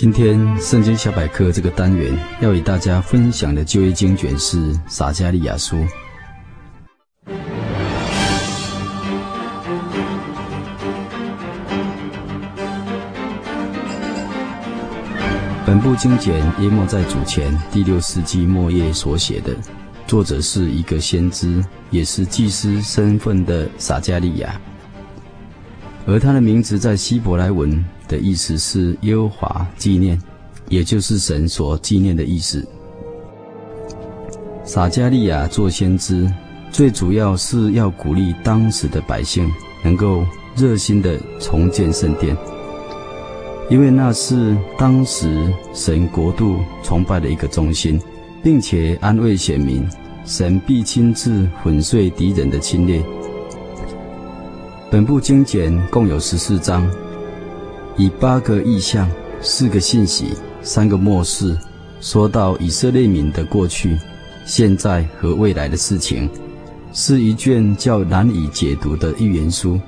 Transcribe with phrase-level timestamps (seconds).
[0.00, 5.76] 今天圣经小百科这个单元要与大家分享的旧约经卷是撒迦利亚书。
[15.66, 19.52] 本部经卷淹没在主前第六世纪末叶所写的，
[20.06, 24.60] 作者是一个先知，也是祭司身份的撒迦利亚，
[26.06, 30.20] 而他的名字在希伯来文的意思是耶和华纪念，
[30.68, 32.66] 也就是神所纪念的意思。
[34.64, 36.30] 撒迦利亚做先知，
[36.70, 39.50] 最主要是要鼓励当时的百姓
[39.82, 40.24] 能够
[40.56, 42.36] 热心的重建圣殿，
[43.70, 48.00] 因为那是当时神国度崇拜的一个中心，
[48.42, 49.86] 并且安慰选民，
[50.26, 53.02] 神必亲自粉碎敌人的侵略。
[54.90, 56.90] 本部经简共有十四章。
[57.98, 59.10] 以八个意象、
[59.40, 60.26] 四个信息、
[60.62, 61.58] 三个末世，
[62.00, 63.98] 说到以色列民的过去、
[64.46, 66.30] 现在和未来的事情，
[66.92, 69.80] 是一卷较难以解读的预言书，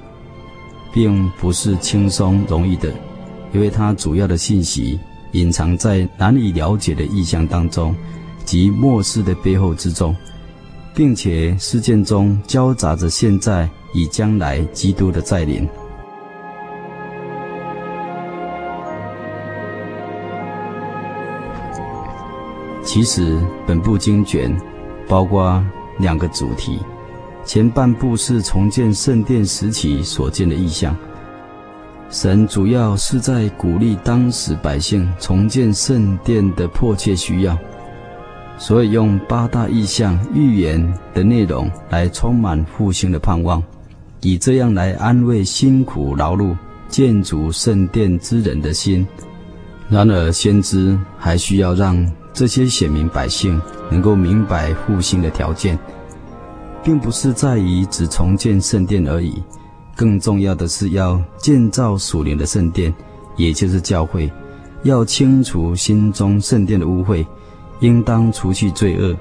[0.93, 2.93] 并不是轻松容易的，
[3.53, 4.99] 因为它主要的信息
[5.31, 7.95] 隐藏在难以了解的意象当中
[8.45, 10.17] 及末世的背后之中，
[10.97, 15.69] 并且事件中交杂着现在与将来基督的再临。
[22.93, 24.53] 其实，本部经卷
[25.07, 25.65] 包括
[26.01, 26.81] 两个主题，
[27.45, 30.93] 前半部是重建圣殿时期所见的异象。
[32.11, 37.57] 神主要是在鼓励当时百姓重建圣殿的迫切需要，
[38.59, 43.63] 所以用八大异象预言的内容来充满复兴的盼望，
[44.21, 46.57] 以这样来安慰辛苦劳碌
[46.89, 49.07] 建筑圣殿之人的心。
[49.91, 55.77] 然而，先知还需要让这些显民百姓能够明白复兴的条件，
[56.85, 59.43] 并不是在于只重建圣殿而已，
[59.97, 62.95] 更重要的是要建造属灵的圣殿，
[63.37, 64.31] 也就是教会，
[64.85, 67.27] 要清除心中圣殿的污秽，
[67.81, 69.17] 应当除去罪恶，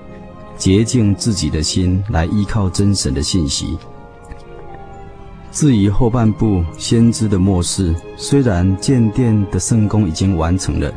[0.56, 3.76] 洁净自己的心，来依靠真神的信息。
[5.60, 10.90] 至于后半部先知的末世，虽然建殿的圣工已经完成了。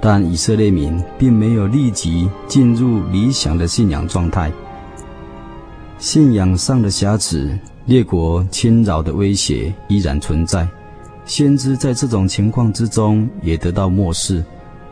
[0.00, 4.50] 但以色列民并没有立即进入理想的信仰状态，
[6.00, 10.66] 信仰上的瑕疵、列国侵扰的威胁依然存在。
[11.24, 14.44] 先知在这种情况之中也得到默示，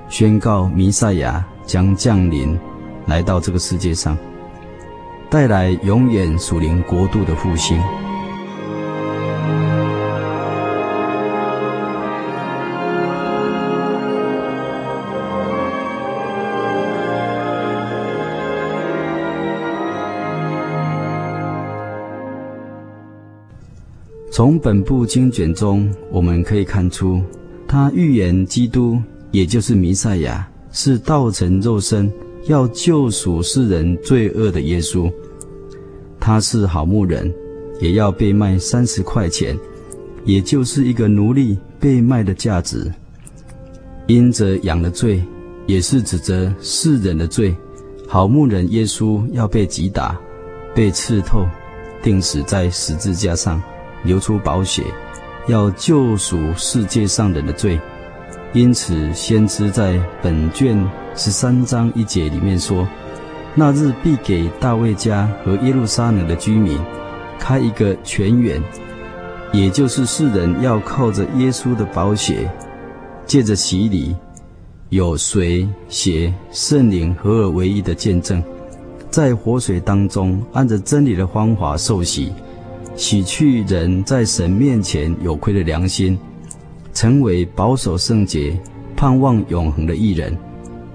[0.09, 2.57] 宣告弥赛亚将降临，
[3.07, 4.17] 来到这个世界上，
[5.29, 7.83] 带来永远属灵国度的复兴。
[24.39, 27.21] 从本部经卷中，我们可以看出，
[27.67, 28.97] 他预言基督，
[29.33, 32.09] 也就是弥赛亚，是道成肉身，
[32.47, 35.13] 要救赎世人罪恶的耶稣。
[36.21, 37.35] 他是好牧人，
[37.81, 39.59] 也要被卖三十块钱，
[40.25, 42.89] 也就是一个奴隶被卖的价值。
[44.07, 45.21] 因着羊的罪，
[45.67, 47.53] 也是指责世人的罪，
[48.07, 50.17] 好牧人耶稣要被击打，
[50.77, 51.45] 被刺透，
[52.05, 53.61] 钉死在十字架上。
[54.05, 54.85] 流出宝血，
[55.47, 57.79] 要救赎世界上人的罪。
[58.55, 60.83] 因此，先知在本卷
[61.15, 62.89] 十三章一节里面说
[63.55, 66.79] ：“那日必给大卫家和耶路撒冷的居民
[67.39, 68.63] 开一个泉源，
[69.53, 72.51] 也就是世人要靠着耶稣的宝血，
[73.27, 74.17] 借着洗礼，
[74.89, 78.43] 有水、血、圣灵合而为一的见证，
[79.11, 82.33] 在活水当中按着真理的方法受洗。”
[82.99, 86.19] 洗去人在神面前有亏的良心，
[86.93, 88.59] 成为保守圣洁、
[88.97, 90.37] 盼望永恒的义人，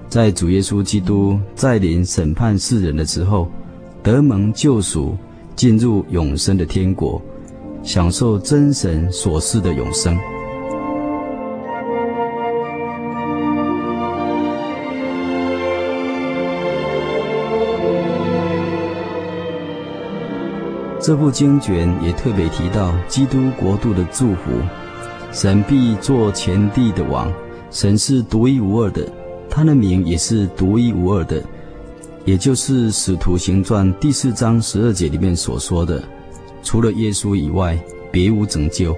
[0.10, 3.50] 在主耶稣基督再临审判世人的时候，
[4.04, 5.16] 得蒙救赎，
[5.56, 7.22] 进入永生的天国，
[7.84, 10.20] 享受真神所赐的永生。
[21.04, 24.52] 这部经卷也特别提到基督国度的祝福，
[25.34, 27.30] 神必做全地的王，
[27.72, 29.06] 神是独一无二的。
[29.50, 31.44] 他的名也是独一无二的，
[32.24, 36.02] 也就是《使徒行传》第四章十二节里面所说的
[36.64, 37.78] ：“除了耶稣以外，
[38.10, 38.96] 别无拯救，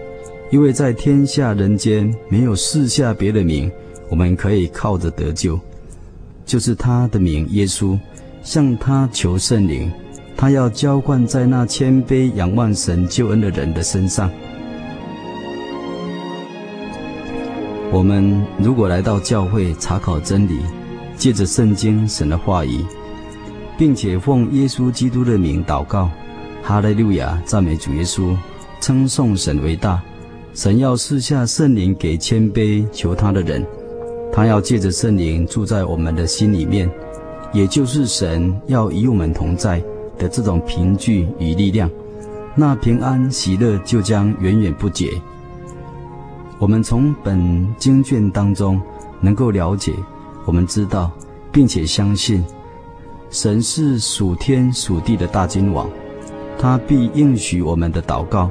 [0.51, 3.71] 因为在天下人间没有四下别的名，
[4.11, 5.59] 我们可以靠着得救，
[6.45, 7.97] 就是他的名耶稣。
[8.43, 9.91] 向他求圣灵，
[10.37, 14.29] 他要浇灌在那谦卑仰望神救恩的人的身上。”
[17.91, 20.59] 我们如果来到教会查考真理，
[21.15, 22.83] 借着圣经神的话语，
[23.77, 26.09] 并且奉耶稣基督的名祷告，
[26.61, 28.35] 哈利路亚，赞美主耶稣，
[28.81, 30.01] 称颂神为大。
[30.53, 33.65] 神要赐下圣灵给谦卑求他的人，
[34.31, 36.89] 他要借着圣灵住在我们的心里面，
[37.53, 39.81] 也就是神要与我们同在
[40.17, 41.89] 的这种凭据与力量，
[42.55, 45.09] 那平安喜乐就将源源不绝。
[46.57, 48.81] 我们从本经卷当中
[49.19, 49.93] 能够了解，
[50.45, 51.11] 我们知道，
[51.51, 52.43] 并且相信，
[53.29, 55.89] 神是属天属地的大君王，
[56.57, 58.49] 他必应许我们的祷告，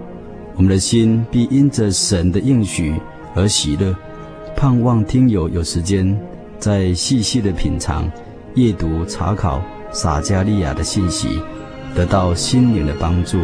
[0.57, 2.95] 我们的心必因着神的应许
[3.35, 3.95] 而喜乐。
[4.57, 6.17] 盼望听友有时间
[6.59, 8.09] 再细细的品尝、
[8.55, 9.61] 阅读、查考
[9.93, 11.41] 撒迦利亚的信息，
[11.95, 13.39] 得到心灵的帮助。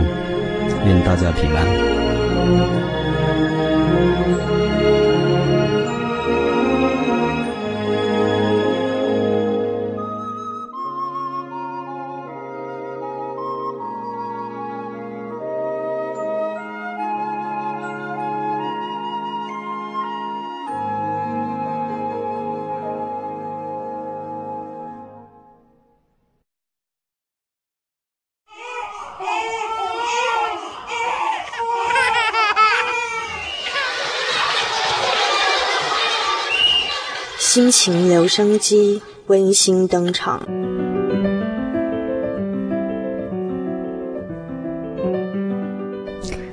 [0.86, 2.99] 愿大家平安。
[37.52, 40.40] 心情留声机温馨登场。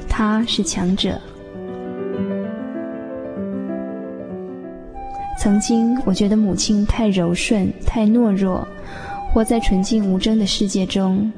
[0.10, 1.22] 他是强者。
[5.40, 8.68] 曾经，我觉得母亲太柔顺、太懦弱，
[9.32, 11.32] 活在纯净无争的世界中，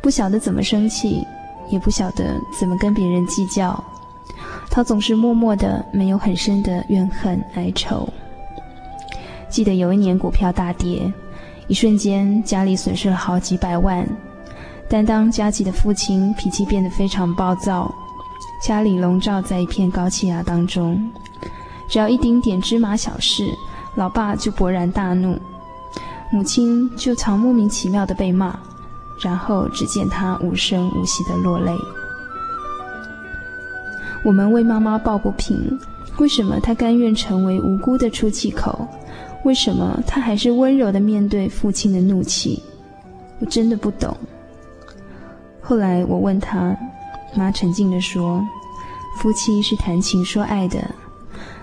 [0.00, 1.22] 不晓得怎么生气，
[1.68, 3.84] 也不晓得怎么跟别人计较。
[4.70, 8.08] 她总是默默的，没有很深的怨恨哀愁。
[9.54, 11.12] 记得有一年股票大跌，
[11.68, 14.04] 一瞬间家里损失了好几百万。
[14.88, 17.88] 但当家计的父亲脾气变得非常暴躁，
[18.60, 21.08] 家里笼罩在一片高气压当中。
[21.88, 23.46] 只要一丁点芝麻小事，
[23.94, 25.38] 老爸就勃然大怒，
[26.32, 28.58] 母亲就常莫名其妙的被骂，
[29.22, 31.70] 然后只见他无声无息的落泪。
[34.24, 35.78] 我们为妈妈抱不平，
[36.18, 38.88] 为什么她甘愿成为无辜的出气口？
[39.44, 42.62] 为什么他还是温柔地面对父亲的怒气？
[43.40, 44.16] 我真的不懂。
[45.60, 46.76] 后来我问他，
[47.36, 48.42] 妈沉静地说
[49.18, 50.82] ：“夫妻是谈情说爱的，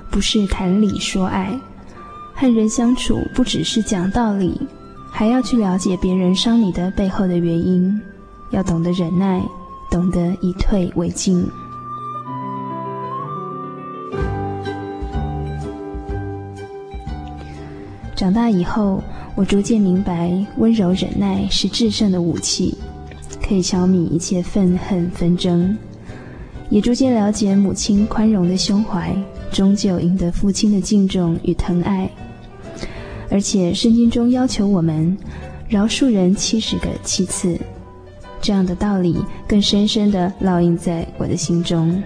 [0.09, 1.51] 不是谈理说爱。
[2.33, 4.59] 和人相处不只是讲道理，
[5.11, 8.01] 还要去了解别人伤你的背后的原因，
[8.51, 9.41] 要懂得忍耐，
[9.89, 11.47] 懂得以退为进。”
[18.21, 19.01] 长大以后，
[19.33, 22.77] 我逐渐明白，温柔忍耐是制胜的武器，
[23.41, 25.75] 可以消弭一切愤恨纷争。
[26.69, 29.11] 也逐渐了解，母亲宽容的胸怀，
[29.51, 32.07] 终究赢得父亲的敬重与疼爱。
[33.31, 35.17] 而且，圣经中要求我们
[35.67, 37.57] 饶恕人七十个七次，
[38.39, 42.03] 这样的道理更深深地烙印在我的心中。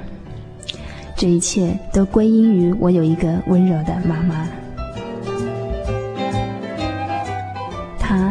[1.17, 4.47] 这一切都归因于我有一个温柔的妈妈。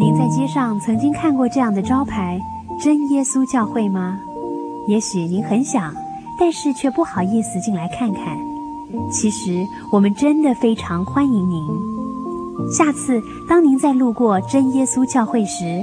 [0.00, 2.40] 您在街上曾经看过这样的招牌
[2.82, 4.18] “真耶稣教会”吗？
[4.88, 5.92] 也许您很想，
[6.40, 8.38] 但是却不好意思进来看看。
[9.12, 11.62] 其实我们真的非常欢迎您。
[12.72, 15.82] 下次当您再路过真耶稣教会时，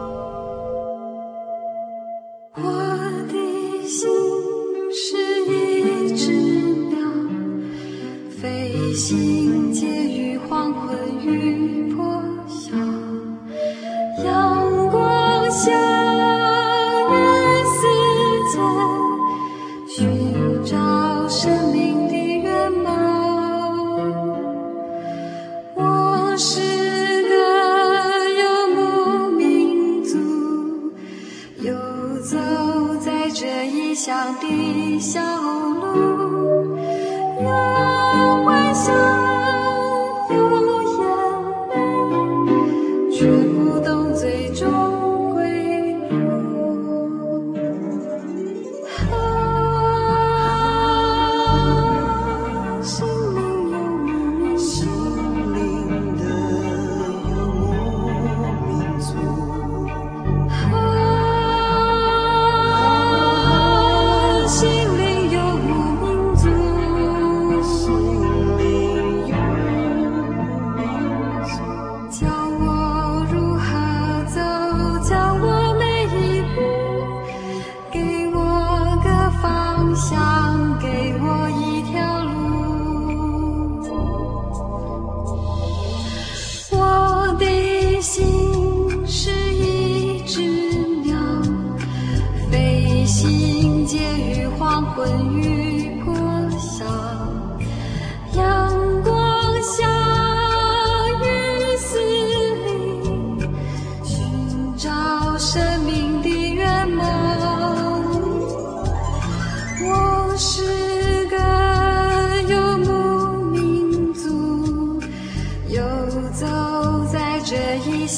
[21.61, 22.00] 这异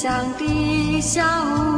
[0.04, 1.73] 乡的小屋。